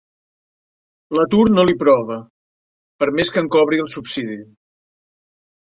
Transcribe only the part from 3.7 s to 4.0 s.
el